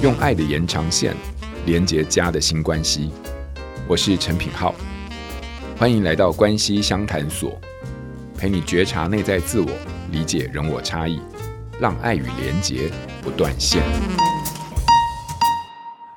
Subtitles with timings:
[0.00, 1.12] 用爱的延长线
[1.66, 3.10] 连接家的新关系。
[3.88, 4.72] 我是陈品浩，
[5.76, 7.60] 欢迎来到关系相谈所，
[8.36, 9.68] 陪你觉察内在自我，
[10.12, 11.20] 理解人我差异，
[11.80, 12.88] 让爱与连结
[13.22, 13.82] 不断线。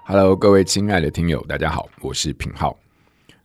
[0.06, 2.78] Hello，各位亲爱的听友，大家好，我是品浩。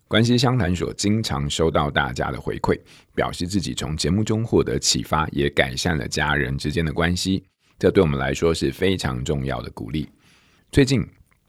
[0.06, 2.78] 关系相谈所经常收到大家的回馈，
[3.14, 7.42] 表示自己从节目中获得启发，也改善了家人之间的关系。
[7.78, 10.06] 这对我们来说是非常重要的鼓励。
[10.76, 11.02] 最近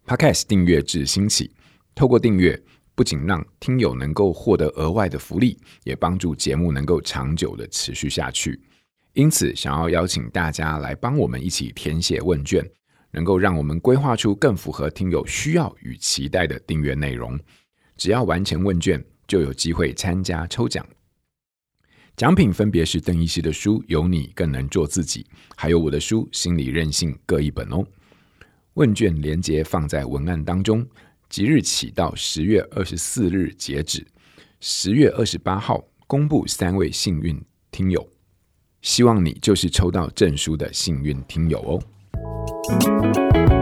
[0.06, 1.52] ，Podcast 订阅制兴起，
[1.94, 2.58] 透过订阅，
[2.96, 8.58] 不仅让听友能够获得额外的福利，也帮助节目能够长久的持续下去。
[9.12, 12.66] 因此，想要邀请大家来帮我们一起填写问卷，
[13.12, 17.38] 能够让我们规划出更符合听友需要与期待的订阅内容。
[17.98, 20.88] 只要完成问卷，就有机会参加抽奖。
[22.16, 25.24] 奖品分别是邓医师的书《有你更能做自己》，
[25.58, 27.86] 还有我的书《心理韧性》各一本哦。
[28.78, 30.86] 问卷连接放在文案当中，
[31.30, 34.06] 即日起到十月二十四日截止，
[34.60, 38.08] 十月二十八号公布三位幸运听友，
[38.84, 43.57] 希望你就是抽到证书的幸运听友哦。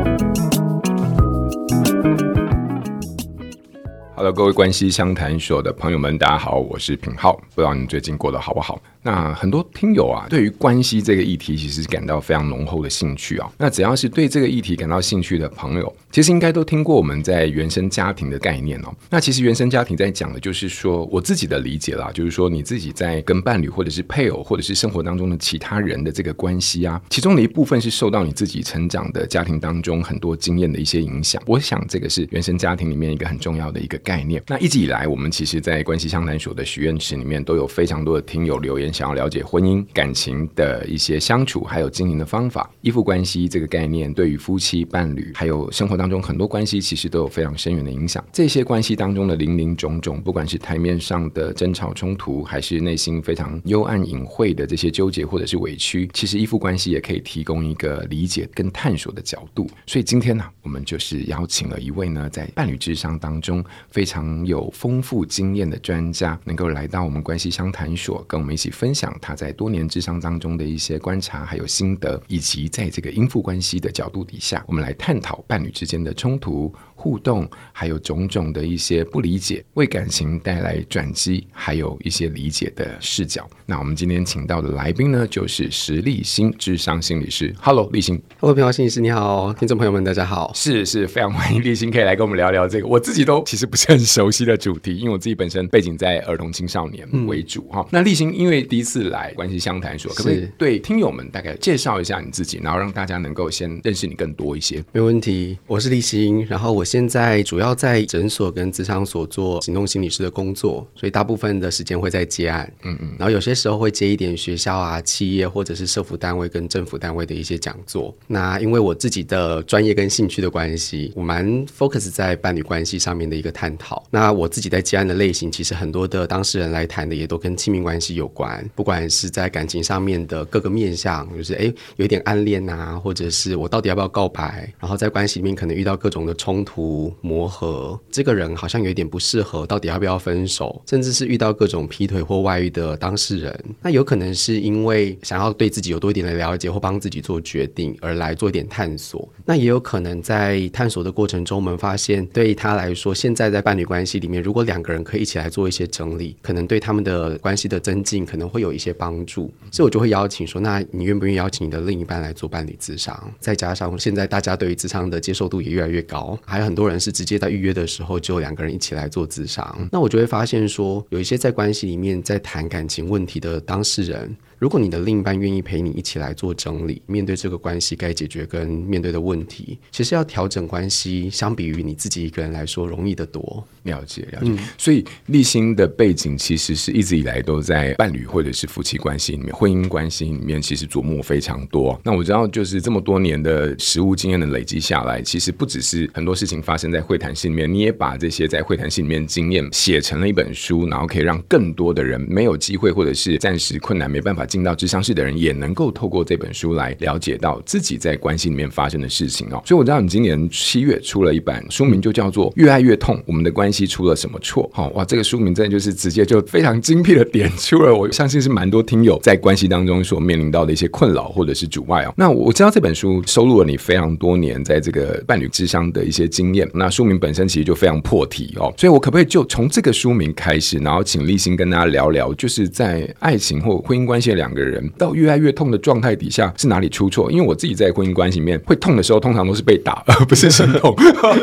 [4.31, 8.81] 各位关系相谈所的朋友们，大家好，我是品浩，不知道你最近过得好不好？
[9.01, 13.47] 那很多听友啊，对于关系这个议题，其实感到非常浓厚的兴趣啊。
[13.59, 18.91] 那只要是对这个议题感到兴趣的朋友，其实应该都听过我们在原生家庭的概念哦。
[19.11, 31.39] 那其实原生家庭在讲的就是说，我自己的理解啦，就是说你自己在跟伴侣或者是配偶或者是生活当中的其他人的这个关系啊，其中的一部分是受到你自己成长的家庭当中很多经验的一些影响。
[31.45, 34.41] 我想这个是原生家庭里面一个很重要的一个概概念。
[34.47, 38.93] 那一直以来，我们其实，在关系相谈所的许愿池里面，都有非常多的听友留言。
[38.93, 48.23] 想要了解婚姻感情的一些相处，还有经营的方法，依附关系这个概念对于夫妻伴侣，还有生活当中很多关系，其实都有非常深远的影响。
[48.31, 59.69] 这些关系当中的林林总总，不管是台面上的争吵冲突，还是内心非常幽暗隐晦的这些纠结或者是委屈，其实依附关系也可以提供一个理解跟探索的角度。
[59.85, 68.95] 所以今天呢，我们就是邀请了一位呢，在伴侣智商当中非常有丰富经验的专家，能够来到我们关系商谈所，跟我们一起分。
[68.95, 76.73] 享他在多年智商当中的一些观察，还有心得，以及在这个依附关系的角度底下，我们来探讨伴侣之间的冲突。
[76.95, 83.47] 互动，还有种种的一些不理解，为感情带来转机，还有一些理解的视角。
[83.65, 87.53] 那我们今天请到的来宾呢，就是石立新智商心理师。
[87.61, 88.19] Hello，立新。
[88.39, 90.51] Hello，平华心理师，你好，听众朋友们，大家好。
[90.55, 97.87] 是是，非常欢迎立新可以来跟我们聊聊这个，我自己都其实不是很熟悉的主题，因为我自己本身背景在儿童青少年为主哈、嗯。
[97.91, 104.83] 那立新因为第一次来关系相谈所，可不可以对听友们大概介绍一下你自己，然后让大家能够先认识你更多一些？
[104.91, 106.84] 没问题，我是立新，然后我先。
[106.85, 118.15] 现在主要在诊所跟咨商所做行动心理师的工作，所以大部分的时间会在接案，嗯嗯，然后有些时候会接一点学校啊、企业或者是社福单位跟政府单位的一些讲座。
[118.27, 124.03] 那因为我自己的专业跟兴趣的关系，我蛮 focus 在伴侣关系上面的一个探讨。
[124.11, 136.74] 那我自己在接案的类型，其实很多的当事人来谈的也都跟亲密关系有关，不管是在感情上面的各个面向，就是哎有一点暗恋啊，或者是我到底要不要告白，然后在关系里面可能遇到各种的冲突。
[137.21, 140.81] 磨合，这个人好像有一点不适合，到底要不要分手？
[140.87, 149.27] 甚至是遇到各种劈腿或外遇的当事人，那有可能是因为想要对自己有多一点的了解，或帮自己做决定而来做一点探索。
[149.45, 159.53] 那也有可能在探索的过程中，我们发现对他来说，现在在伴侣关系里面，如果两个人可以一起来做一些整理，可能对他们的关系的增进可能会有一些帮助。
[159.71, 163.31] 所以我就会邀请说，那你愿不愿意邀请你的另一半来做伴侣智商？
[163.39, 166.95] 再加上现在大家对于智商的接受度也越来越高，还很多人。
[167.05, 174.35] 是直接在预约的时候就两个人一起来做咨商，那我就会发现说，有一些在关系里面在谈感情问题的当事人。
[174.57, 183.63] 如果你的另一半愿意陪你一起来做整理，面对这个关系该解决跟面对的问题，其实要调整关系，相比于你自己一个人来说，容易得多。
[183.83, 191.99] 了解了解，嗯、所以立新的背景其实是一直以来都在伴侣或者是夫妻关系里面、婚姻关系里面，其实琢磨非常多。
[192.03, 204.44] 那我知道，就是这么多年的实务经验的累积下来，其实不只是很多事情发生在会谈室里面，你也把这些在会谈室里面经验写成了一本书，然后可以让更多的人没有机会或者是暂时困难没办法。
[204.45, 209.61] 进到智商室的人，也能够透过这本书来了解到自己在关系里面发生的事情哦。
[209.65, 214.69] 所以我知道你今年七月出了一本书名，就叫做《越爱越痛》，我们的关系出了什么错？
[214.73, 222.13] 好哇，这个书名真的就是直接就非常精辟的点出了我相信是蛮多听友在关系当中所面临到的一些困扰或者是阻碍哦。
[222.17, 228.73] 那我知道这本书收录了你非常多年在这个伴侣智商的一些经验，那书名本身其实就非常破题哦。
[228.77, 237.31] 所以我可不可以就从这个书名开始，然后请立新跟大家聊聊，就是在爱情或婚姻关系的两个人到越来越痛的状态底下是哪里出错？
[237.31, 240.95] 因为我自己在婚姻关系里面会痛的时候，通常都是被打，而不是心痛，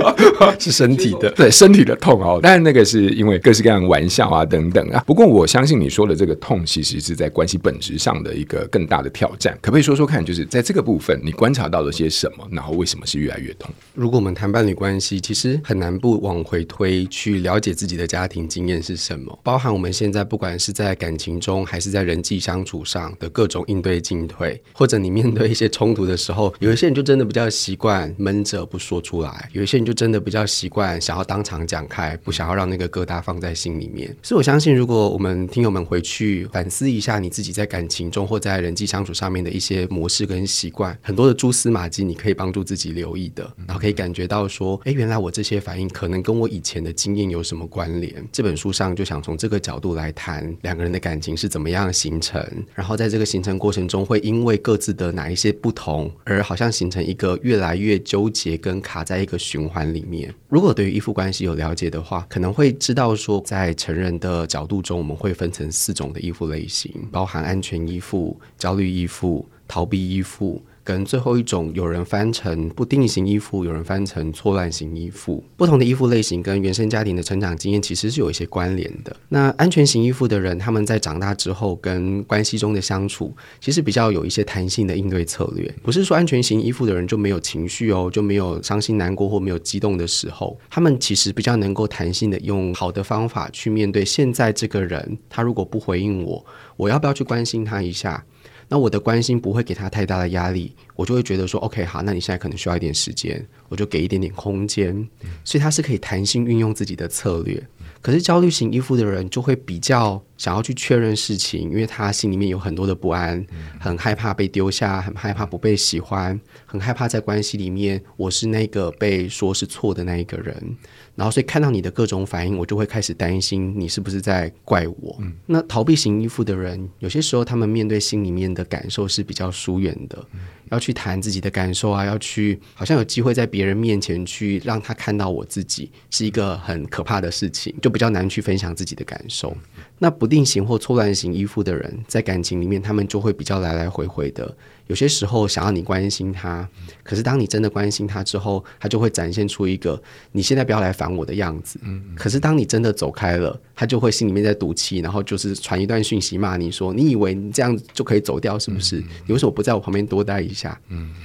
[0.59, 2.39] 是身体的， 对身体的痛哦。
[2.43, 5.03] 当然那个是因为各式各样的玩笑啊等等啊。
[5.06, 9.56] 不过我相信你说的这个痛，其实是在关系本质上的一个更大的挑战。
[9.62, 12.47] 可不可以说说看，就是在这个部分你观察到了些什么？
[12.50, 13.71] 然后为什么是越来越痛？
[13.94, 34.14] 如果我们谈伴侣关系，其实很难不往回推，去了解自己的家庭经验是什么，包含我们现在不管是在感情中，还是在人际相处上的各种应对进退，或者你面对一些冲突的时候，有一些人就真的比较习惯闷着不说出来，有一些人就真的比较习惯想要当场讲开，不想要让那个疙瘩放在心里面。
[34.23, 48.12] 所以我相信，如果我们听友们回去反思一下你自己在感情中或在人际相处上面的一些模式跟习惯，很多的蛛丝马迹，你可以帮助自己留意的，然后可以感觉到说，哎，原来我这些反应可能跟我以前的经验有什么关联。
[48.31, 52.44] 这本书上就想从这个角度来谈两个人的感情是怎么样形成，
[52.75, 60.35] 然后在这个形成过程中会因为各自的哪一些不同，而好像形成一个越来越纠结跟卡在一个循环里面。
[60.49, 70.63] 如果对于依附关系有了解的话，可能会知道说，在成人的角度中，我们会分成四种的依附类型，包含安全依附、焦虑依附、逃避依附。
[70.84, 75.43] 跟最后一种，有人翻成不定型依附，有人翻成错乱型依附。
[75.56, 79.14] 不同的依附类型跟原生家庭的成长经验其实是有一些关联的。
[79.29, 85.73] 那安全型依附的人，他们在长大之后跟关系中的相处，其实比较有一些弹性的应对策略。
[85.82, 90.58] 不是说安全型依附的人就没有情绪哦，就没有伤心难过或没有激动的时候。
[90.69, 95.19] 他们其实比较能够弹性的用好的方法去面对现在这个人。
[95.29, 96.44] 他如果不回应我，
[96.76, 98.25] 我要不要去关心他一下？
[98.69, 105.09] 那我的关心不会给他太大的压力，我就会觉得说，OK，好，那你现在可能需要一点时间，我就给一点点空间，
[105.44, 107.62] 所以他是可以弹性运用自己的策略。
[108.03, 113.43] 可是焦虑型依附的人就会比较想要去确认事情，因为他心里面有很多的不安，
[113.79, 120.77] 很害怕被丢下，很害怕不被喜欢，很害怕在关系里面我是那个被说是错的那一个人。
[121.15, 125.17] 然后，所以看到你的各种反应，我就会开始担心你是不是在怪我。
[125.21, 130.41] 嗯、那逃避型依附的人，有些时候他们面对心里面的感受是比较疏远的，嗯、
[130.73, 139.55] 要去谈自己的感受啊，要去好像有机会在别人面前去让他看到我自己，是一个很可怕的事情，就比较难去分享自己的感受。
[139.99, 144.57] 那不定型或错乱型依附的人，在感情里面，他们就会比较来来回回的。
[144.88, 146.69] 有些时候想要你关心他，
[147.02, 150.00] 可是当你真的关心他之后，他就会展现出一个
[150.32, 151.81] 你现在不要来烦我的样子。
[152.14, 158.96] 可是当你真的走开了，他就会心里面在赌气，然后就是传一段讯息骂你说：“你以为你这样就可以走掉是不是？
[159.26, 160.79] 你为什么不在我旁边多待一下？”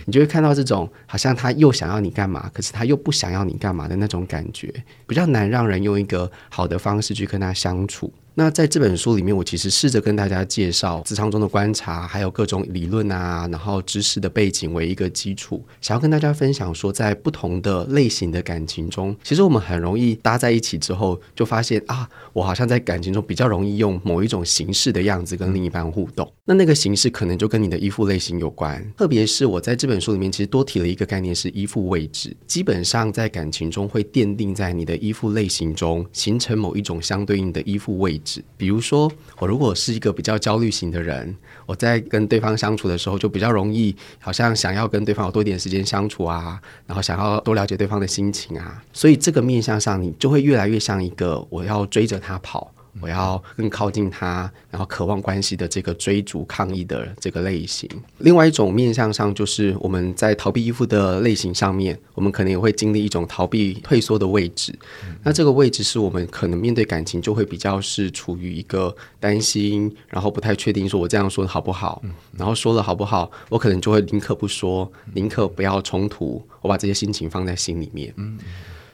[0.06, 4.74] 你就会看到这种好像他又想要你干嘛，可是他又不想要你干嘛的那种感觉，
[5.06, 8.12] 比较难让人用一个好的方式去跟他相处。
[8.40, 26.32] 那在这本书里面，我其实试着跟大家介绍职场中的观察，还有各种理论啊，然后知识的背景为一个基础，想要跟大家分享说，在不同的类型的感情中，其实我们很容易搭在一起之后，就发现啊，我好像在感情中比较容易用某一种形式的样子跟另一半互动。
[26.46, 38.27] 那那个形式可能就跟你的依附类型有关，特别是我在这本书里面其实多提了一个概念是依附位置，基本上在感情中会奠定在你的依附类型中形成某一种相对应的依附位置。
[38.56, 52.74] 比如说，我如果是一个比较焦虑型的人，我在跟对方相处的时候，就比较容易，好像想要跟对方有多一点时间相处啊，然后想要多了解对方的心情啊，所以这个面向上，你就会越来越像一个我要追着他跑。
[53.02, 57.90] 我要更靠近他，然后渴望关系的这个追逐抗议的这个类型。
[58.20, 64.74] 另外一种面向上，就是我们在逃避依附的类型上面，我们可能也会经历一种逃避退缩的位置。
[65.06, 78.14] 嗯、那这个位置是我们可能面对感情就会比较是处于一个担心，然后不太确定说我这样说的好不好，嗯、然后说了好不好，我可能就会宁可不说，宁可不要冲突，我把这些心情放在心里面。
[78.18, 78.38] 嗯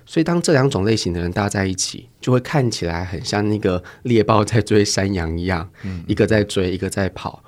[0.05, 7.43] 所以，当这两种类型的人搭在一起，就会看起来很像那个猎豹在追山羊一样，嗯、一个在追，一个在跑，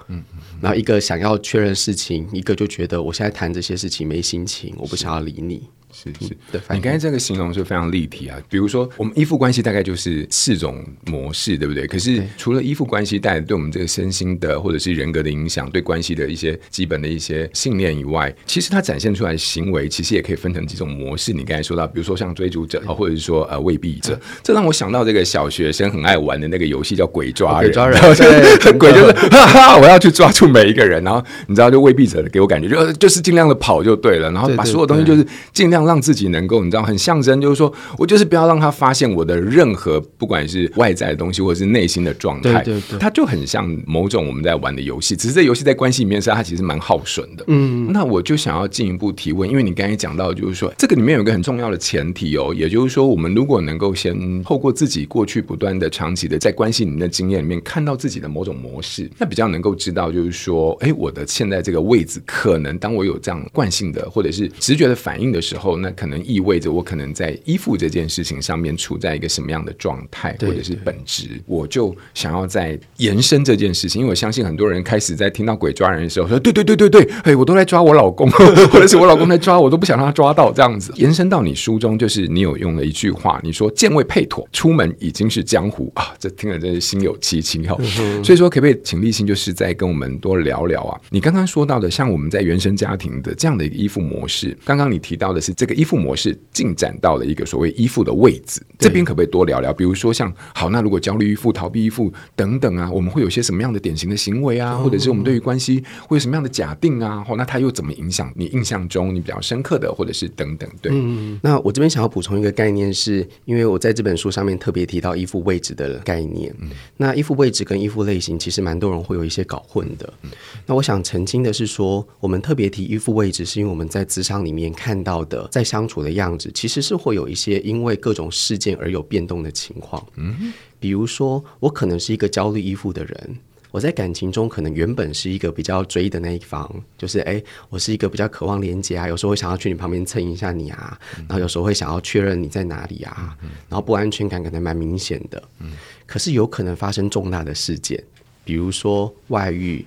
[0.62, 5.70] 然后一个想要确认事情，一个就觉得我现在谈这些事情没心情，我不想要理你。
[5.96, 6.36] 是是，
[6.72, 8.38] 你刚才这个形容是非常立体啊。
[8.50, 11.88] 比如说，我们依附关系大概就是四种模式，对不对？
[11.88, 21.32] 可是除了依附关系带来对我们这个身心的或者是人格的影响，对关系的一些基本的一些信念以外，其实它展现出来的行为，其实也可以分成几种模式。
[21.32, 47.44] 你刚才说到，比如说像追逐者，或者是说呃卫避者，这让我想到这个小学生很爱玩的那个游戏叫鬼抓人，鬼抓人，对， 鬼就是哈哈，我要去抓住每一个人，然后你知道，就卫避者的给我感觉就就是尽量的跑就对了，然后把所有东西就是尽量让自己能够，你知道，很象征，就是说我就是不要让他发现我的任何不管是外在的东西，或者是内心的状态，对对对，它就很像某种我们在玩的游戏，只是这游戏在关系里面是它其实蛮耗损的。
[47.48, 78.30] 嗯，那我就想要进一步提问，因为你刚才讲到，就是说这个里面有一个很重要的前提哦，也就是说，我们如果能够先透过自己过去不断的、长期的在关系里面的经验里面，看到自己的某种模式，那比较能够知道，就是说，哎，我的现在这个位置，可能当我有这样惯性的或者是直觉的反应的时候，那可能意味着我可能在依附这件事情上面处在一个什么样的状态，或者是本质，我就想要在延伸这件事情，因为我相信很多人开始在听到鬼抓人的时候说，对对对对对，哎，我都在抓我老公，
[78.72, 80.94] 或者是我老公在抓我，都不想让他抓到这样子。
[80.96, 87.76] 延伸到你书中，就是你有用了一句话，你说见位配妥，出门已经是江湖啊，这听了真是心有戚戚哈。
[88.24, 91.00] 所以说，可不可以请立新就是再跟我们多聊聊啊？
[91.10, 99.74] 你刚刚说到的，像我们在原生家庭的这样的一个依附模式，刚刚你提到的是这个依附模式进展到了一个所谓依附的位置，这边可不可以多聊聊？
[99.74, 107.26] 比如说像好，那如果焦虑依附、逃避依附等等啊，我们会有些什么样的典型的行为啊，或者是我们对于关系会有什么样的假定啊？
[107.30, 110.70] 哦，那它又怎么影响你印象中你比较深刻的，或者是等等？
[110.82, 116.52] 对，嗯，那我这边想要补充一个概念是，是因为我在这本书上面特别提到依附位置的概念。
[116.60, 120.12] 嗯，那依附位置跟依附类型，其实蛮多人会有一些搞混的。
[120.24, 120.32] 嗯，
[120.66, 130.06] 那我想澄清的是说，我们特别提依附位置，是因为我们在职场里面看到的，在相处的样子，其实是会有一些因为各种事件而有变动的情况。
[130.16, 133.38] 嗯，比如说我可能是一个焦虑依附的人。
[133.72, 140.98] 我在感情中可能原本是一个比较追的那一方，就是哎，我是一个比较渴望连接啊，有时候会想要去你旁边蹭一下你啊，
[141.28, 143.36] 然后有时候会想要确认你在哪里啊，
[143.68, 145.44] 然后不安全感可能蛮明显的。
[145.60, 145.74] 嗯
[146.06, 148.02] 可是有可能发生重大的事件，
[148.46, 149.86] 比如说外遇、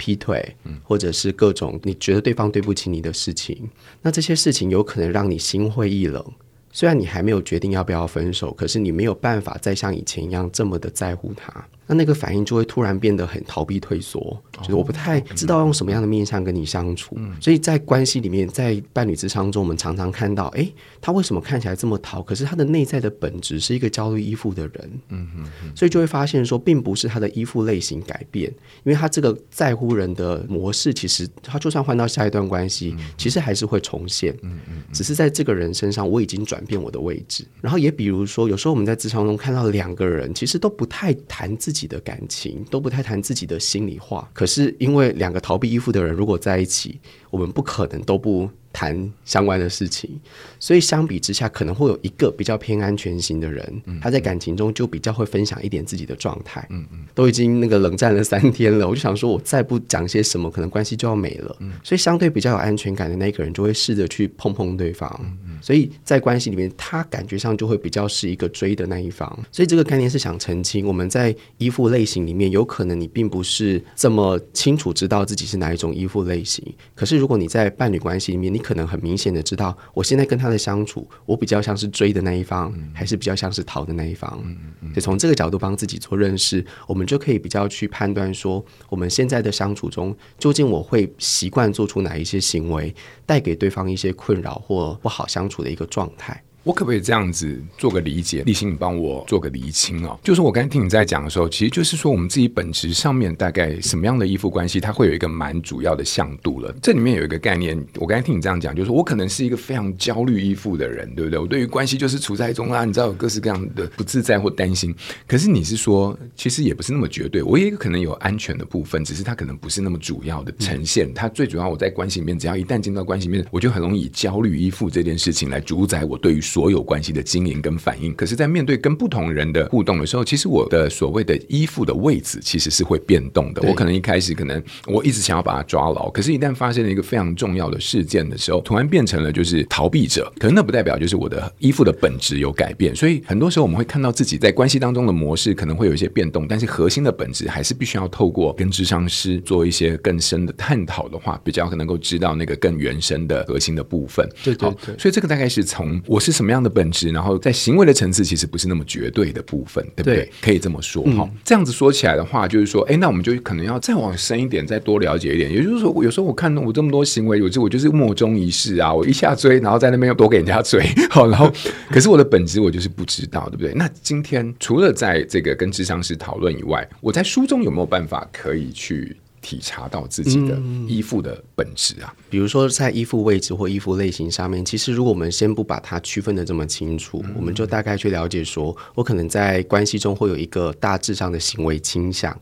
[0.00, 3.68] 劈腿，或者是各种你觉得对方对不起你的事情，
[4.00, 6.24] 那这些事情有可能让你心灰意冷。
[6.72, 11.68] 虽然你还没有决定要不要分手，可是你没有办法再像以前一样这么的在乎他。
[11.90, 17.18] 那那个反应就会突然变得很逃避退缩，就是我不太知道用什么样的面向跟你相处。
[17.40, 20.70] 所以在关系里面，在伴侣之商中，我们常常看到，哎，
[21.00, 22.22] 他为什么看起来这么逃？
[22.22, 24.90] 可是他的内在的本质是一个焦虑依附的人。
[25.08, 28.48] 嗯哼，所以就会发现说，并不是他的依附类型改变，
[28.84, 34.32] 因为他这个在乎人的模式，其实他就算换到下一段关系，其实还是会重现。
[34.42, 37.44] 嗯嗯，只是在这个人身上，我已经转变我的位置。
[37.60, 41.79] 然后也比如说，有时候我们在职场中看到两个人，其实都不太谈自己。
[41.80, 48.50] 自己的感情都不太谈自己的心里话，可是因为两个逃避依附的人如果在一起，我们不可能都不。
[48.72, 50.10] 谈相关的事情，
[50.58, 56.66] 所以相比之下，可能会有一个比较偏安全型的人，他在感情中就比较会分享一点自己的状态。
[56.70, 61.56] 嗯嗯，都已经那个冷战了三天了，我就想说，我再不讲些什么，可能关系就要没了。
[61.60, 65.20] 嗯，所以相对比较有安全感的那个人，就会试着去碰碰对方。
[65.24, 69.28] 嗯嗯，所以在关系里面，他感觉上就会比较是一个追的那一方。
[69.50, 76.64] 所以这个概念是想澄清，我们在依附类型里面，有可能你并不是这么清楚知道自己是哪一种依附类型。
[76.94, 84.40] 可是如果你在伴侣关系里面，你可能很明显的知道，我现在跟他的相处，我比较像是追的那一方，嗯、还是比较像是逃的那一方？
[84.44, 92.94] 嗯嗯，就从这个角度帮自己做认识，我们就可以比较去判断说，我们现在的相处中，究竟我会习惯做出哪一些行为，
[93.26, 96.42] 带给对方一些困扰或不好相处的一个状态。
[96.62, 98.42] 我可不可以这样子做个理解？
[98.42, 100.18] 立信，你帮我做个厘清哦。
[100.22, 106.70] 就是我刚才听你在讲的时候，其实就是说我们自己本质上面大概什么样的依附关系，它会有一个蛮主要的向度了。
[106.82, 111.38] 这里面有一个概念，我刚才听你这样讲，就是我可能是一个非常焦虑依附的人，对不对？
[111.38, 114.94] 我对于关系就是处在一种啊，你知道有各式各样的不自在或担心。
[115.26, 121.12] 可是你是说，其实也不是那么绝对，我也可能有安全的部分，只是它可能不是那么主要的呈现。
[121.14, 128.12] 它最主要，我在关系里面，只要一旦进到关系里面，我就很容易以焦虑依附这件事情来主宰我对于所有关系的经营跟反应。
[128.14, 133.62] 可是，在面对跟不同人的互动的时候，其实我的所谓的依附的位置其实是会变动的。
[133.68, 140.32] 我可能一开始可能我一直想要把它抓牢，可是，一旦发生了一个非常重要的事件的时候，突然变成了就是逃避者。
[140.38, 142.94] 可能那不代表就是我的依附的本质有改变。
[142.96, 154.28] 所以，很多时候我们会看到自己在关系当中的模式可能会有一些变动，但是核心的本质还是必须要透过跟智商师做一些更深的探讨的话，比较能够知道那个更原生的核心的部分。
[154.42, 154.98] 对对对。
[154.98, 160.16] 所以这个大概是从我是什么样的本质，然后在行为的层次其实不是那么绝对的部分，对不对？
[160.16, 161.28] 对，可以这么说哈。
[161.30, 165.52] 嗯、这样子说起来的话，就是说，哎，那我们就可能要再往深一点，再多了解一点。
[165.52, 171.52] 也就是说，有时候我看到我这么多行为，有时候我就是莫衷一是啊，我一下追， 然后在那边又多给人家追，好，然后
[171.92, 173.74] 可是我的本质我就是不知道，对不对？
[173.74, 192.36] 那今天除了在这个跟智商师讨论以外，我在书中有没有办法可以去体察到自己的依附的本质啊，比如说在依附位置或依附类型上面，其实如果我们先不把它区分的这么清楚，嗯、我们就大概去了解说，我可能在关系中会有一个大致上的行为倾向。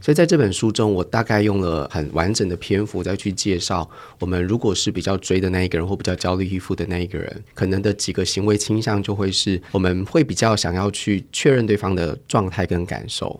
[0.00, 13.38] 所以在这本书中，我大概用了很完整的篇幅再去介绍，我们如果是比较追的那一个人，或比较焦虑依附的那一个人，可能的几个行为倾向就会是，我们会比较想要去确认对方的状态跟感受。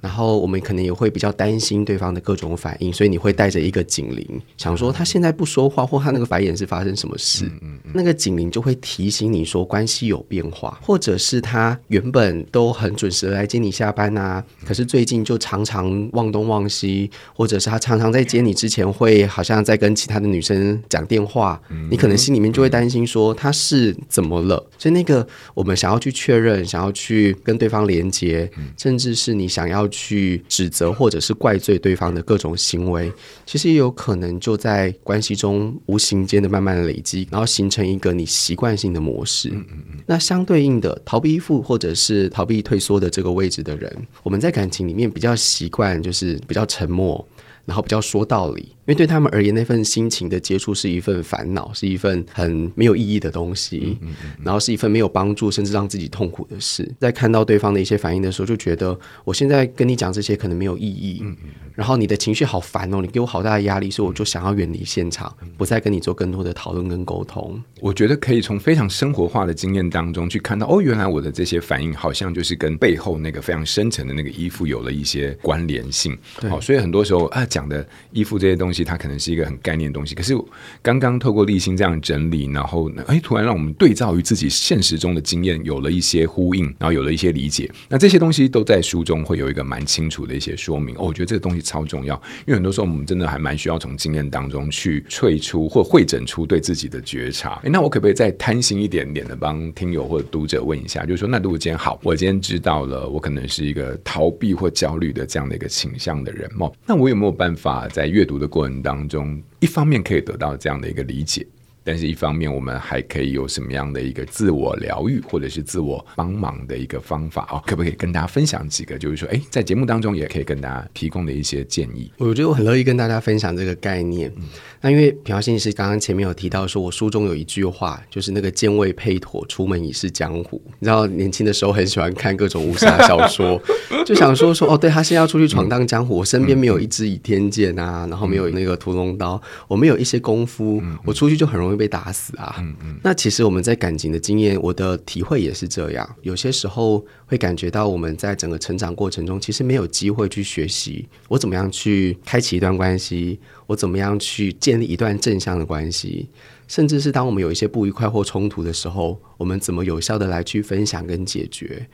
[0.00, 7.44] 然后我们可能也会比较担心对方的各种反应，所以你会带着一个警铃，想说他现在不说话，或他那个白眼是发生什么事？
[7.46, 21.60] 嗯嗯嗯、那个警铃就会提醒你说关系有变化，或者是他原本都很准时来接你下班啊，可是最近就常常忘东忘西，或者是他常常在接你之前会好像在跟其他的女生讲电话，
[21.90, 24.56] 你可能心里面就会担心说他是怎么了？
[24.78, 32.48] 所以那个我们想要去确认，想要去跟对方连接，甚至是你想要去指责或者是怪罪对方的各种。
[32.58, 33.12] 行为
[33.46, 39.48] 其实也有可能就在关系中无形间的慢慢的累积，然后形成一个你习惯性的模式。
[39.50, 40.00] 嗯嗯嗯。
[40.06, 47.24] 那相对应的，逃避依附或者是逃避退缩的这个位置的人，我们在感情里面比较习惯就是比较沉默，
[47.64, 48.68] 然后比较说道理。
[48.88, 56.90] 因为对他们而言，那份心情的接触是一份烦恼，是一份很没有意义的东西，嗯嗯嗯、然后是一份没有帮助，甚至让自己痛苦的事。
[56.98, 61.20] 在看到对方的一些反应的时候，就觉得我现在跟你讲这些可能没有意义。
[61.22, 67.62] 嗯嗯、然后你的情绪好烦哦，你给我好大的压力，所以我就想要远离现场，不再跟你做更多的讨论跟沟通。
[67.82, 76.16] 我觉得可以从非常生活化的经验当中去看到，哦，原来我的这些反应好像就是跟背后那个非常深层的那个依附有了一些关联性。
[76.36, 78.77] 好对，所以很多时候啊，讲的依附这些东西。
[78.84, 80.36] 它可能是一个很概念的东西，可是
[80.82, 87.70] 刚刚透过立新这样整理，然后呢，哎，突然让我们对照于自己现实中的经验有了一些呼应，然后有了一些理解。
[87.88, 90.94] 那这些东西都在书中会有一个蛮清楚的一些说明。
[90.96, 92.14] 哦，我觉得这个东西超重要，
[92.46, 97.60] 因为很多时候我们真的还蛮需要从经验当中去萃出或会诊出对自己的觉察。
[97.64, 106.70] 哎，那我可不可以再贪心一点点的帮听友或者读者问一下，就是说，那如果今天好，我今天知道了，我可能是一个逃避或焦虑的这样的一个倾向的人嘛？
[106.86, 111.46] 那我有没有办法在阅读的过程当中，一方面可以得到这样的一个理解。
[111.90, 117.62] 但是，一方面我们还可以有什么样的一个自我疗愈，或者是自我帮忙的一个方法哦？
[117.66, 118.98] 可不可以跟大家分享几个？
[118.98, 122.12] 就是说，哎，在节目当中也可以跟大家提供的一些建议。
[122.18, 124.30] 我觉得我很乐意跟大家分享这个概念。
[124.36, 124.42] 嗯、
[124.82, 130.60] 那因为品皓心理师刚刚前面有提到说，我书中有一句话，就是那个“见未配妥，出门已是江湖”。
[130.80, 133.58] 你知道，年轻的时候很喜欢看各种武侠小说，
[134.04, 141.77] 就想说说哦，对他现在要出去闯荡江湖，嗯、我身边没有一支倚天剑啊，然后没有那个屠龙刀，我没有一些功夫，嗯、我出去就很容易。
[141.78, 142.56] 被打死啊！
[142.58, 146.16] 嗯嗯，那其实我们在感情的经验，我的体会也是这样。
[146.22, 156.28] 有些时候会感觉到我们在整个成长过程中，其实没有机会去学习我怎么样去开启一段关系，我怎么样去建立一段正向的关系，
[156.66, 161.88] 甚至是当我们有一些不愉快或冲突的时候，我们怎么有效的来去分享跟解决。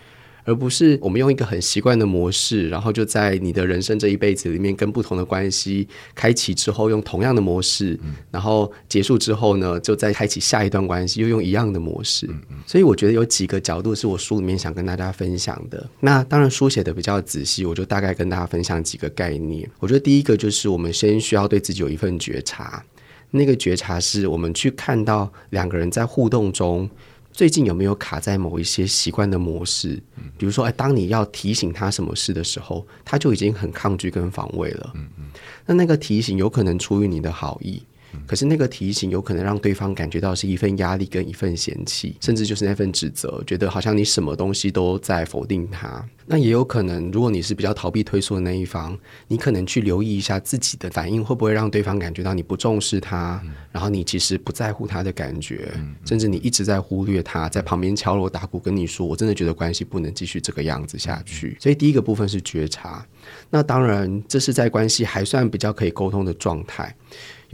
[0.45, 7.99] 而不是我们用一个很习惯的模式，然后就在你的人生这一辈子里面，跟不同的关系开启之后，用同样的模式，
[8.31, 12.29] 然后结束之后呢，就再开启下一段关系，又用一样的模式。
[12.67, 15.89] 所以我觉得有几个角度是我书里面想跟大家分享的。
[16.01, 19.69] 那当然书写的比较仔细，我就大概跟大家分享几个概念。
[19.81, 22.85] 我觉得第一个就是我们先需要对自己有一份觉察，
[23.31, 26.89] 那个觉察是我们去看到两个人在互动中。
[27.35, 30.01] 最近有没有卡在某一些习惯的模式？
[30.39, 34.93] 比如说，哎，当你要提醒他什么事的时候，他就已经很抗拒跟防卫了。
[34.95, 35.25] 嗯嗯。
[35.67, 37.83] 那那个提醒有可能出于你的好意，
[38.27, 46.05] 可是那个提醒有可能让对方感觉到是一份压力跟一份嫌弃，甚至就是那份指责，觉得好像你什么东西都在否定他。
[46.27, 48.97] 那也有可能，如果你是比较逃避退缩的那一方，
[49.29, 61.49] 你可能去留意一下自己的反应，会不会让对方感觉到你不重视他，嗯、然后你其实不在乎他的感觉，嗯、甚至你一直在忽略他，在旁边敲锣打鼓跟你说：“我真的觉得关系不能继续这个样子下去。
[61.49, 63.07] 嗯”所以第一个部分是觉察。
[63.51, 66.95] 那当然，这是在关系还算比较可以沟通的状态。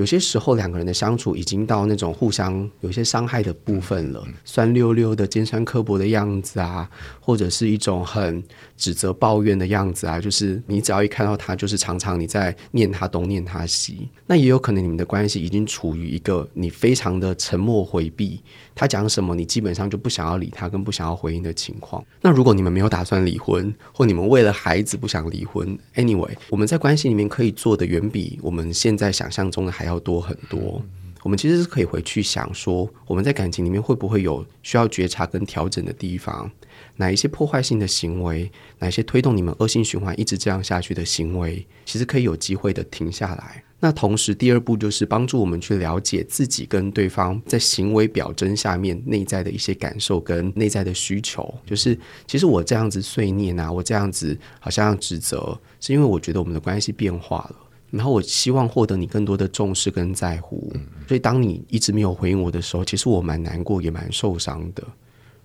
[0.00, 6.88] 有些时候，两个人的相处已经到那种互相有些伤害的部分了，酸溜溜的、尖酸刻薄的样子啊，
[7.20, 8.42] 或者是一种很
[8.78, 14.08] 指责、抱怨的样子啊，就是你只要一看到他，就是常常你在念他东、念他西。
[14.26, 18.40] 那也有可能你们的关系已经处于一个你非常的沉默回避，
[18.80, 22.04] 他讲什么你基本上就不想要理他，跟不想要回应的情况。
[22.20, 30.00] 那如果你们没有打算离婚，或你们为了孩子不想离婚，anyway，我们在关系里面可以做的远比我们现在想象中的还要。
[30.00, 30.82] 多很多，
[31.22, 36.50] 我们其实是可以回去想说，我们在感情里面会不会有需要觉察跟调整的地方？
[36.96, 43.62] 哪一些破坏性的行为，哪一些推动你们恶性循环一直这样下去的行为，其实可以有机会的停下来。
[43.82, 51.52] 那同时，第二步就是帮助我们去了解自己跟对方在行为表征下面内在的一些感受跟内在的需求。
[51.64, 57.56] 就是，其实我这样子碎念啊，我这样子好像指责，是因为我觉得我们的关系变化了。
[57.90, 60.72] 然后我希望获得你更多的重视跟在乎，
[61.08, 64.84] 所以当你一直没有回应我的时候，其实我蛮难过也蛮受伤的。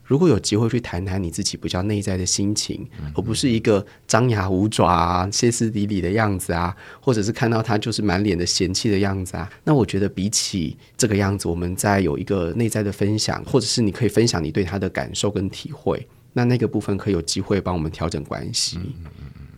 [0.05, 18.79] 如果有机会去谈谈你自己比较内在的心情，而不是一个张牙舞爪啊、歇斯底里的样子啊，或者是看到他就是满脸的嫌弃的样子啊，那我觉得比起这个样子，我们再有一个内在的分享，或者是你可以分享你对他的感受跟体会，那那个部分可以有机会帮我们调整关系。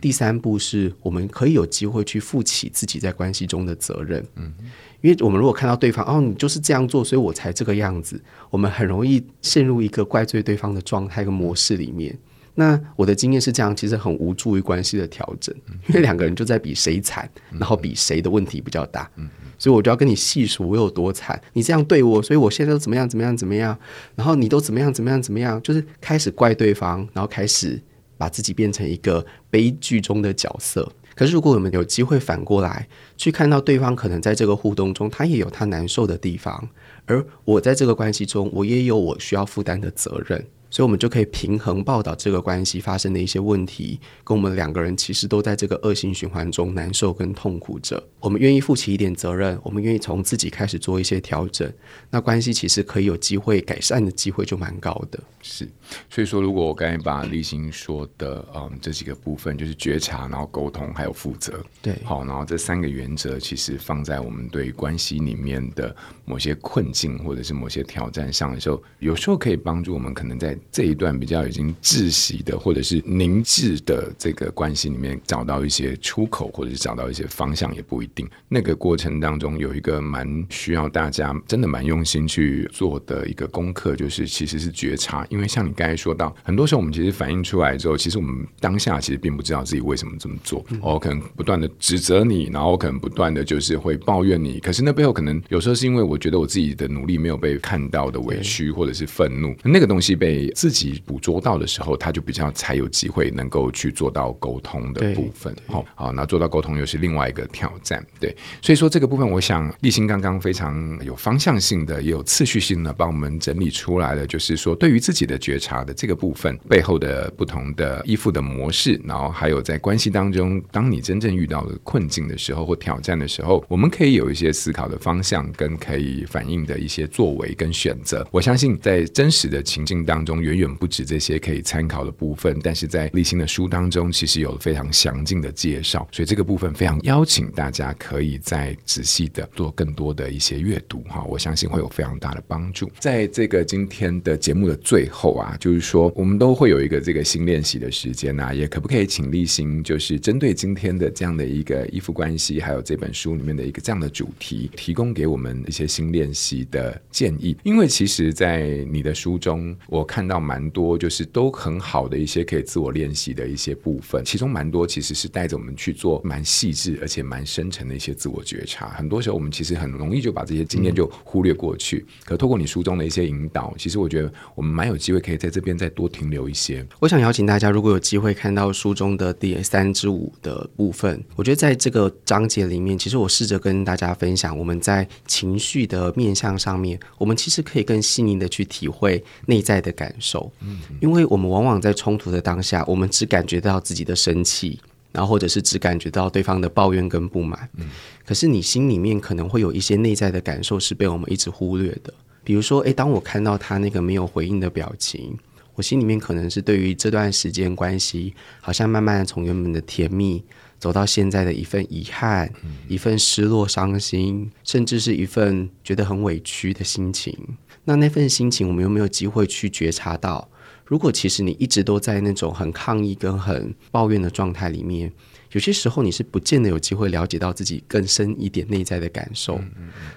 [0.00, 4.54] 第三步是我们可以有机会去负起自己在关系中的责任，嗯，
[5.00, 12.16] 因为我们如果看到对方哦，你就是这样做，所以我才这个样子，我们很容易陷入一个怪罪对方的状态跟模式里面。
[12.54, 15.54] 那我的经验是这样，其实很无助于关系的调整，
[15.88, 19.08] 因为两个人就在比谁惨，然后比谁的问题比较大，
[19.56, 23.78] 所以我就要跟你细数我有多惨，你这样对我，所以我现在都怎么样怎么样怎么样，
[24.16, 27.80] 然后你都怎么样怎么样怎么样，就是开始怪对方，然后开始。
[28.20, 30.90] 把自己变成一个悲剧中的角色。
[31.18, 36.68] 可是，如果我们有机会反过来去看到对方，可能在这个互动中，他也有他难受的地方，
[37.06, 40.46] 而我在这个关系中，我也有我需要负担的责任。
[40.70, 48.02] 所以，我们就可以平衡报道这个关系发生的一些问题，跟我们两个人其实都在这个恶性循环中难受跟痛苦着。
[48.20, 51.72] 我们愿意负起一点责任，我们愿意从自己开始做一些调整，
[52.10, 55.18] 那关系其实可以有机会改善的机会就蛮高的。
[55.40, 55.66] 是，
[56.10, 65.94] 所以说，如果我刚才把立新说的，嗯，这几个部分就是觉察，然后沟通，还有负责，对，好，然后这三个原则其实放在我们对关系里面的
[66.26, 70.57] 某些困境或者是某些挑战上的时候，有时候可以帮助我们可能在。
[70.70, 78.28] 这一段比较已经窒息的，或者是凝滞的这个关系里面，找到一些出口，或者是找到一些方向，也不一定。
[78.48, 85.26] 那个过程当中有一个蛮需要大家真的蛮用心去做的一个功课，就是其实是觉察。
[85.28, 90.64] 因为像你刚才说到，很多时候我们其实反映出来之后，其实我们当下其实并不知道自己为什么这么做。
[90.80, 94.58] 我、哦、可能不断的指责你，然后可能不断的就是会抱怨你。
[94.60, 100.47] 可是那背后可能有时候是因为我觉得我自己的努力没有被看到的委屈，或者是愤怒，那个东西被。
[100.54, 105.54] 自己捕捉到的时候，他就比较才有机会能够去做到沟通的部分。
[105.66, 108.04] 好，好，那做到沟通又是另外一个挑战。
[108.18, 128.26] 对，所以说这个部分，我想立新刚刚非常有方向性的，也有次序性的帮我们整理出来了，就是说对于自己的觉察的这个部分背后的不同的依附的模式，然后还有在关系当中，当你真正遇到了困境的时候或挑战的时候，我们可以有一些思考的方向跟可以反映的一些作为跟选择。
[128.30, 130.37] 我相信在真实的情境当中。
[130.42, 142.90] 远远不止这些可以参考的部分，但是在立新的书当中，其实有了非常详尽的介绍，所以这个部分非常邀请大家可以再仔细的做更多的一些阅读哈，我相信会有非常大的帮助。
[143.00, 157.56] 在这个今天的节目的最后啊，就是说我们都会有一个这个新练习的时间呐、啊，也可不可以请立新就是针对今天的这样的一个依附关系，还有这本书里面的一个这样的主题，提供给我们一些新练习的建议？
[157.64, 160.27] 因为其实，在你的书中，我看。
[160.28, 168.90] 到蛮多，就是都很好的一些可以自我练习的一些部分，其中蛮多其实是带着我们去做蛮细致而且蛮深层的一些自我觉察。
[168.90, 172.04] 很多时候我们其实很容易就把这些经验就忽略过去。
[172.24, 176.86] 可透过你书中的一些引导，其实我觉得我们蛮有机会可以在这边再多停留一些。
[177.00, 190.50] 我想邀请大家，如果有机会看到书中的第三之五的部分，我觉得在这个章节里面，其实我试着跟大家分享，我们在情绪的面向上面，我们其实可以更细腻的去体会内在的感受。
[190.60, 194.78] 嗯，因为我们往往在冲突的当下，我们只感觉到自己的生气，
[195.12, 197.68] 然后或者是只感觉到对方的抱怨跟不满。
[197.76, 197.86] 嗯，
[198.24, 202.12] 可是你心里面可能会有一些内在的感受是被我们一直忽略的。
[202.44, 205.38] 比如说，诶，当我看到他那个没有回应的表情。
[205.74, 210.42] 我心里面可能是对于这段时间关系，好像慢慢的从原本的甜蜜
[210.78, 217.36] 走到现在的一份遗憾、嗯、一份失落、伤心，甚至是一份觉得很委屈的心情。
[217.84, 220.48] 那那份心情，我们有没有机会去觉察到？
[220.84, 225.12] 如果其实你一直都在那种很抗议跟很抱怨的状态里面，
[225.52, 229.60] 有些时候你是不见得有机会了解到自己更深一点内在的感受。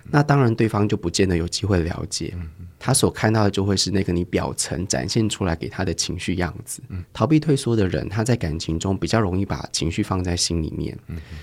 [0.10, 2.34] 那当然，对方就不见得有机会了解。
[2.84, 6.82] 他所看到的就会是那个你表层展现出来给他的情绪样子。
[7.14, 10.98] 逃避退缩的人，他在感情中比较容易把情绪放在心里面。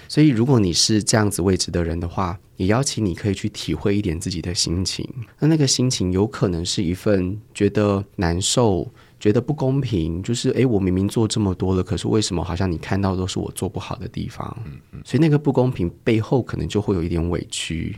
[0.08, 5.08] 所以如果你是这样子位置的人的话，也邀请你可以去体会一点自己的心情。
[5.38, 14.56] 那那个心情有可能是一份觉得难受、觉得不公平，就是诶，我明明做这么多了，可是为什么好像你看到都是我做不好的地方？
[14.64, 17.96] 嗯嗯，所以那个不公平背后可能就会有一点委屈，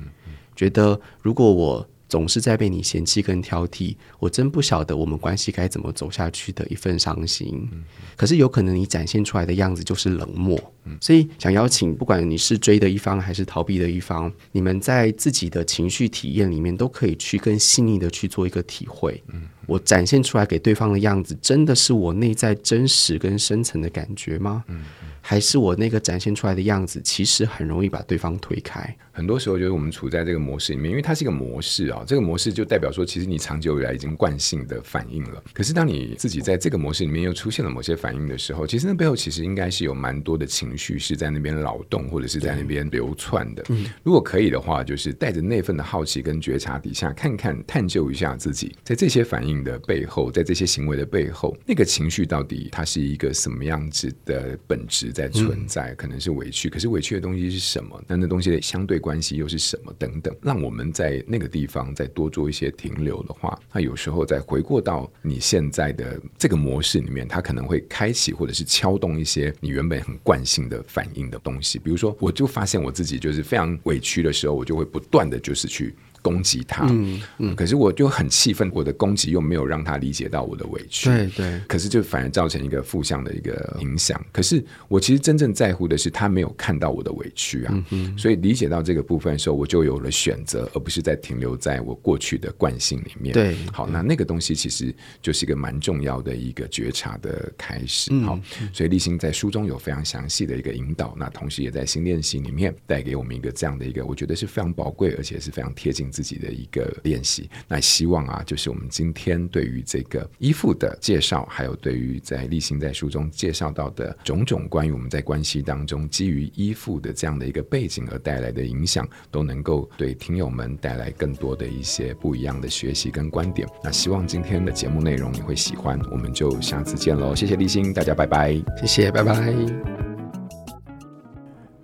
[0.57, 1.87] 觉得如果我。
[2.11, 7.69] 总是在被你嫌弃跟挑剔，我真不晓得我们关系该怎么走下去的一份伤心。
[7.71, 7.85] 嗯、
[8.17, 19.23] 可是有可能你展现出来的样子就是冷漠，嗯、所以想邀请，不管你是追的一方还是逃避的一方，你们在自己的情绪体验里面都可以去更细腻的去做一个体会。
[19.29, 24.65] 嗯、我展现出来给对方的样子，真的是我内在真实跟深层的感觉吗？
[24.67, 24.83] 嗯
[25.23, 28.97] 还是我那个展现出来的样子，其实很容易把对方推开。
[29.13, 32.03] 很多时候，就是我们处在这个模式里面，因为它是一个模式啊。
[32.07, 35.43] 这个模式就代表说，其实你长久以来已经惯性的反应了。
[35.53, 43.63] 可是，当你自己在这个模式里面又出现了某些反应的时候，其实那背后其实应该是有蛮多的情绪是在那边劳动，或者是在那边流窜的。
[43.69, 55.93] 嗯，如果可以的话，就是带着那份的好奇跟觉察底下，看看探究一下自己在这些反应的背后，在这些行为的背后，那个情绪到底它是一个什么样子的本质在存在？
[55.93, 58.03] 嗯、可能是委屈，可是委屈的东西是什么？
[58.07, 59.93] 那那东西的相对关系又是什么？
[59.99, 71.79] 等等，让我们在那个地方再多做一些停留的话，那有时候再回过到你现在的这个模式里面，它可能会开启或者是敲动一些你原本很惯性的反应的东西。
[71.79, 75.95] 比如说，我就发现我自己就是非常委屈的时候，我就会不断的就是去。
[76.23, 84.21] 攻击他，嗯嗯，可是我就很气愤，我的攻击又没有让他理解到我的委屈，对对，可是就反而造成一个负向的一个影响。
[84.33, 93.33] 可是我其实真正在乎的是他没有看到我的委屈啊，嗯，所以理解到这个部分的时候，我就有了选择，而不是在停留在我过去的惯性里面。
[93.33, 98.13] 对，好，那那个东西其实就是一个蛮重要的一个觉察的开始。
[98.21, 98.39] 好，
[98.73, 123.69] 所以立新在书中有非常详细的一个引导，那同时也在新练习里面带给我们一个这样的一个，我觉得是非常宝贵，而且是非常贴近自己的一个练习，那希望啊，就是我们今天对于这个依附的介绍，还有对于在立新在书中介绍到的种种关于我们在关系当中基于依附的这样的一个背景而带来的影响，都能够对听友们带来更多的一些不一样的学习跟观点。
[123.83, 127.35] 那希望今天的节目内容你会喜欢，我们就下次见喽！
[127.35, 129.55] 谢谢立新，大家拜拜，谢谢，拜拜。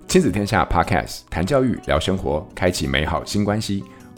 [0.08, 3.84] 亲子天下 Podcast 谈教育、聊生活，开启美好新关系。